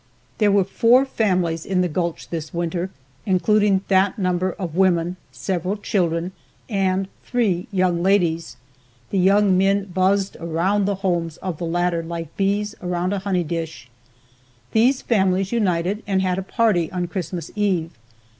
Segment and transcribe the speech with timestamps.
[0.39, 2.89] There were four families in the gulch this winter,
[3.27, 6.31] including that number of women, several children
[6.67, 8.57] and three young ladies.
[9.11, 13.43] The young men buzzed around the homes of the latter like bees about a honey
[13.43, 13.91] dish.
[14.71, 17.91] These families united and had a party on Christmas Eve.